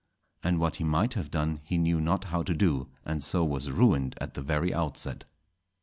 [0.41, 3.69] And what he might have done he knew not how to do, and so was
[3.69, 5.25] ruined at the very outset.